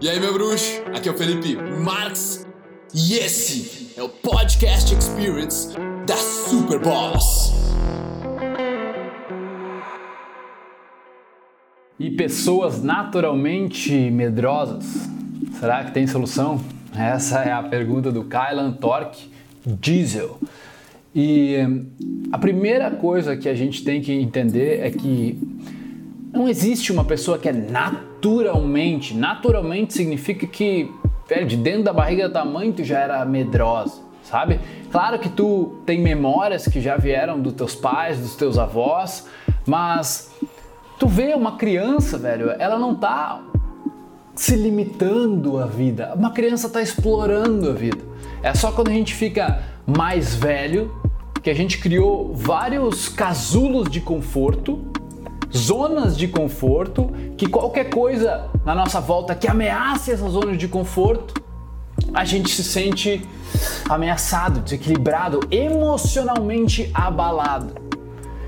[0.00, 0.80] E aí, meu bruxo?
[0.94, 2.46] Aqui é o Felipe Marx
[2.94, 5.76] e esse é o Podcast Experience
[6.06, 7.52] da Super Boss.
[11.98, 14.84] E pessoas naturalmente medrosas?
[15.58, 16.60] Será que tem solução?
[16.96, 19.28] Essa é a pergunta do Kylan Torque
[19.66, 20.38] Diesel.
[21.12, 21.56] E
[22.30, 25.36] a primeira coisa que a gente tem que entender é que
[26.32, 30.90] não existe uma pessoa que é naturalmente, naturalmente significa que,
[31.28, 34.60] velho, de dentro da barriga da mãe tu já era medrosa, sabe?
[34.90, 39.26] Claro que tu tem memórias que já vieram dos teus pais, dos teus avós,
[39.66, 40.30] mas
[40.98, 43.40] tu vê uma criança, velho, ela não tá
[44.34, 46.12] se limitando à vida.
[46.14, 47.98] Uma criança tá explorando a vida.
[48.42, 50.92] É só quando a gente fica mais velho
[51.42, 54.92] que a gente criou vários casulos de conforto
[55.56, 61.42] zonas de conforto, que qualquer coisa na nossa volta que ameace essas zonas de conforto,
[62.12, 63.26] a gente se sente
[63.88, 67.74] ameaçado, desequilibrado, emocionalmente abalado.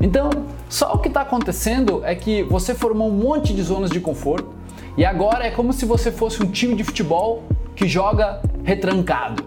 [0.00, 0.30] Então,
[0.68, 4.48] só o que está acontecendo é que você formou um monte de zonas de conforto
[4.96, 9.44] e agora é como se você fosse um time de futebol que joga retrancado.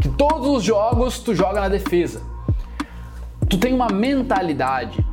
[0.00, 2.22] Que todos os jogos tu joga na defesa.
[3.48, 5.04] Tu tem uma mentalidade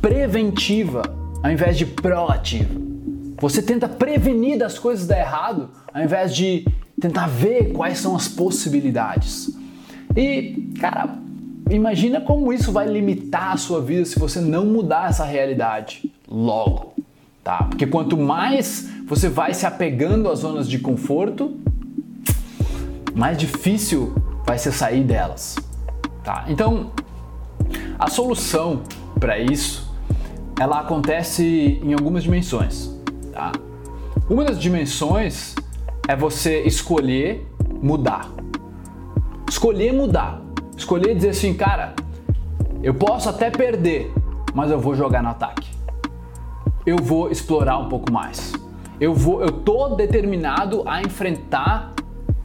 [0.00, 1.02] preventiva
[1.42, 2.74] ao invés de proativa.
[3.40, 6.66] Você tenta prevenir das coisas dar errado ao invés de
[7.00, 9.50] tentar ver quais são as possibilidades.
[10.14, 11.16] E, cara,
[11.70, 16.94] imagina como isso vai limitar a sua vida se você não mudar essa realidade logo,
[17.42, 17.64] tá?
[17.64, 21.56] Porque quanto mais você vai se apegando às zonas de conforto,
[23.14, 24.14] mais difícil
[24.44, 25.56] vai ser sair delas,
[26.22, 26.44] tá?
[26.48, 26.90] Então,
[27.98, 28.82] a solução
[29.18, 29.89] para isso
[30.60, 32.94] ela acontece em algumas dimensões.
[33.32, 33.50] Tá?
[34.28, 35.54] Uma das dimensões
[36.06, 37.48] é você escolher
[37.80, 38.28] mudar.
[39.48, 40.42] Escolher mudar.
[40.76, 41.94] Escolher dizer assim, cara,
[42.82, 44.12] eu posso até perder,
[44.52, 45.66] mas eu vou jogar no ataque.
[46.84, 48.52] Eu vou explorar um pouco mais.
[49.00, 51.94] Eu vou, eu tô determinado a enfrentar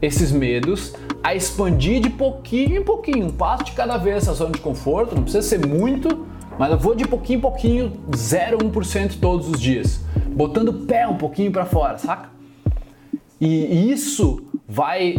[0.00, 4.52] esses medos, a expandir de pouquinho em pouquinho, um passo de cada vez essa zona
[4.52, 6.24] de conforto, não precisa ser muito,
[6.58, 10.00] mas eu vou de pouquinho em pouquinho, 0,1% todos os dias,
[10.34, 12.30] botando o pé um pouquinho para fora, saca?
[13.40, 15.16] E isso vai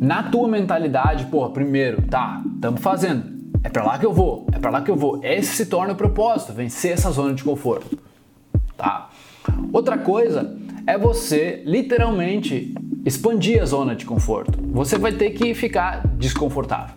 [0.00, 3.24] na tua mentalidade, porra, primeiro, tá, estamos fazendo,
[3.62, 5.20] é para lá que eu vou, é para lá que eu vou.
[5.22, 7.98] Esse se torna o propósito, vencer essa zona de conforto,
[8.76, 9.10] tá?
[9.72, 10.56] Outra coisa
[10.86, 12.74] é você literalmente
[13.04, 14.58] expandir a zona de conforto.
[14.72, 16.94] Você vai ter que ficar desconfortável,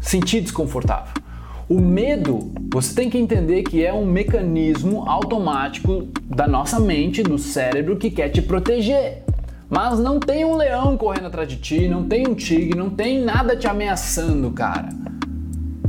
[0.00, 1.27] sentir desconfortável.
[1.68, 7.36] O medo, você tem que entender que é um mecanismo automático da nossa mente, do
[7.36, 9.22] cérebro que quer te proteger.
[9.68, 13.22] Mas não tem um leão correndo atrás de ti, não tem um tigre, não tem
[13.22, 14.88] nada te ameaçando, cara.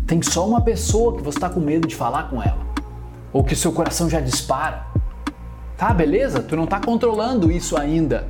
[0.05, 2.59] Tem só uma pessoa que você está com medo de falar com ela.
[3.31, 4.85] Ou que seu coração já dispara.
[5.77, 6.43] Tá, beleza?
[6.43, 8.27] Tu não está controlando isso ainda.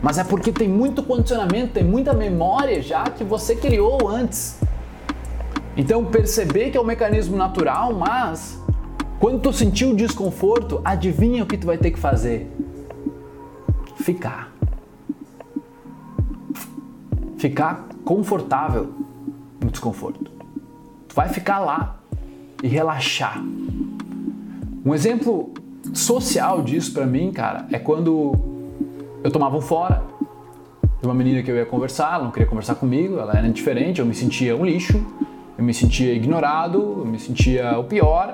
[0.00, 4.61] Mas é porque tem muito condicionamento, tem muita memória já que você criou antes.
[5.76, 8.62] Então perceber que é um mecanismo natural, mas
[9.18, 12.50] quando tu sentir o desconforto, adivinha o que tu vai ter que fazer?
[13.96, 14.52] Ficar.
[17.38, 18.92] Ficar confortável
[19.60, 20.30] no desconforto.
[21.08, 22.00] Tu vai ficar lá
[22.62, 23.42] e relaxar.
[24.84, 25.52] Um exemplo
[25.94, 28.34] social disso para mim, cara, é quando
[29.24, 30.02] eu tomava um fora
[31.00, 34.00] de uma menina que eu ia conversar, ela não queria conversar comigo, ela era diferente,
[34.00, 35.04] eu me sentia um lixo
[35.62, 38.32] eu me sentia ignorado, eu me sentia o pior,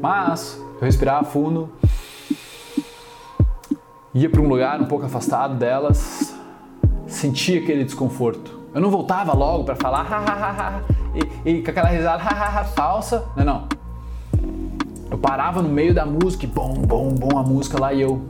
[0.00, 1.68] mas eu respirava fundo,
[4.14, 6.32] ia para um lugar um pouco afastado delas,
[7.08, 8.60] sentia aquele desconforto.
[8.72, 10.84] Eu não voltava logo para falar
[11.44, 12.22] e, e com aquela risada
[12.76, 13.68] falsa, não, não.
[15.10, 18.22] Eu parava no meio da música, e bom, bom, bom a música lá e eu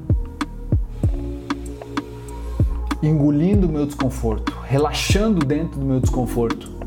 [3.03, 6.82] engolindo o meu desconforto, relaxando dentro do meu desconforto.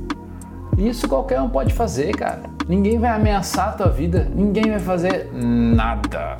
[0.77, 2.43] Isso qualquer um pode fazer, cara.
[2.67, 6.37] Ninguém vai ameaçar a tua vida, ninguém vai fazer nada.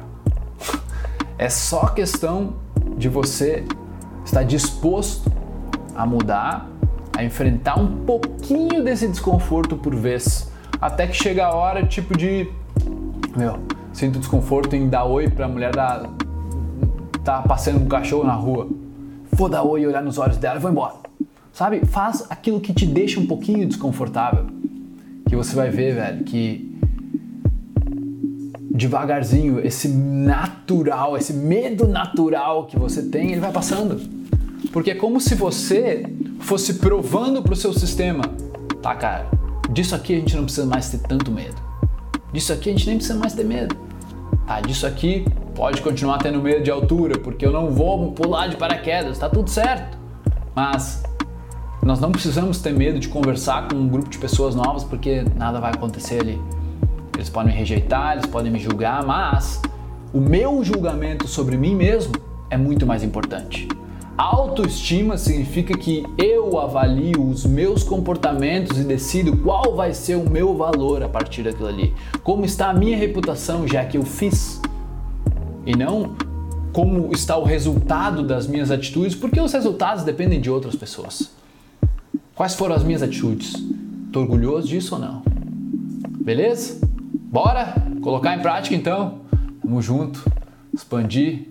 [1.38, 2.56] É só questão
[2.98, 3.66] de você
[4.26, 5.32] estar disposto
[5.96, 6.68] a mudar,
[7.16, 10.52] a enfrentar um pouquinho desse desconforto por vez,
[10.82, 12.50] até que chega a hora tipo de
[13.36, 13.60] meu,
[13.94, 16.10] sinto desconforto em dar oi pra mulher da
[17.24, 18.68] tá passeando com um cachorro na rua.
[19.32, 21.05] Vou dar oi e olhar nos olhos dela e vou embora.
[21.56, 21.86] Sabe?
[21.86, 24.46] Faz aquilo que te deixa um pouquinho desconfortável.
[25.25, 26.78] Que você vai ver, velho, que
[28.72, 34.02] devagarzinho esse natural, esse medo natural que você tem, ele vai passando.
[34.74, 36.06] Porque é como se você
[36.40, 38.24] fosse provando para o seu sistema,
[38.81, 39.30] tá, cara,
[39.72, 41.56] disso aqui a gente não precisa mais ter tanto medo.
[42.34, 43.78] Disso aqui a gente nem precisa mais ter medo.
[44.46, 45.24] Ah, disso aqui
[45.56, 49.50] pode continuar tendo medo de altura, porque eu não vou pular de paraquedas, tá tudo
[49.50, 49.98] certo.
[50.54, 51.01] Mas
[51.86, 55.60] nós não precisamos ter medo de conversar com um grupo de pessoas novas, porque nada
[55.60, 56.42] vai acontecer ali.
[57.14, 59.62] Eles podem me rejeitar, eles podem me julgar, mas
[60.12, 62.14] o meu julgamento sobre mim mesmo
[62.50, 63.68] é muito mais importante.
[64.18, 70.58] Autoestima significa que eu avalio os meus comportamentos e decido qual vai ser o meu
[70.58, 71.94] valor a partir daquilo ali.
[72.24, 74.60] Como está a minha reputação já que eu fiz.
[75.64, 76.16] E não
[76.74, 81.44] como está o resultado das minhas atitudes, porque os resultados dependem de outras pessoas.
[82.36, 83.54] Quais foram as minhas atitudes?
[84.12, 85.24] Tô orgulhoso disso ou não?
[86.20, 86.86] Beleza?
[87.32, 89.22] Bora colocar em prática então.
[89.62, 90.30] Tamo junto.
[90.74, 91.48] Expandir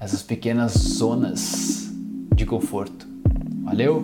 [0.00, 1.88] essas pequenas zonas
[2.34, 3.06] de conforto.
[3.62, 4.02] Valeu?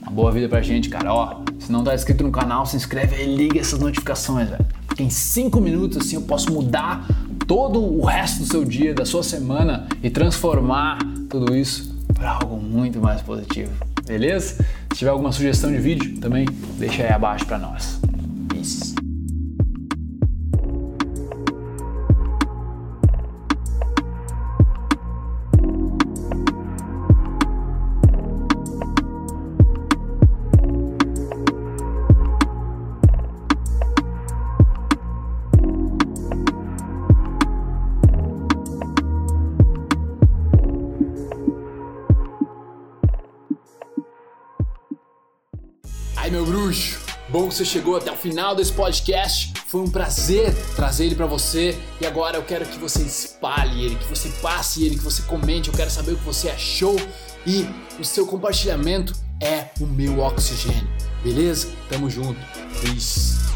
[0.00, 1.12] Uma boa vida pra gente, cara.
[1.12, 4.64] Ó, se não tá inscrito no canal, se inscreve aí, liga essas notificações, velho.
[4.86, 7.06] Porque em 5 minutos assim eu posso mudar
[7.46, 12.56] todo o resto do seu dia, da sua semana e transformar tudo isso para algo
[12.56, 13.91] muito mais positivo.
[14.06, 14.64] Beleza?
[14.92, 16.46] Se tiver alguma sugestão de vídeo, também
[16.78, 18.00] deixa aí abaixo para nós.
[18.48, 18.91] Peace.
[46.42, 46.98] Meu bruxo,
[47.28, 49.52] bom que você chegou até o final desse podcast.
[49.66, 53.96] Foi um prazer trazer ele para você e agora eu quero que você espalhe ele,
[53.96, 55.68] que você passe ele, que você comente.
[55.68, 56.96] Eu quero saber o que você achou
[57.46, 57.66] e
[57.98, 60.88] o seu compartilhamento é o meu oxigênio.
[61.22, 61.68] Beleza?
[61.88, 62.40] Tamo junto.
[62.80, 63.51] Peace.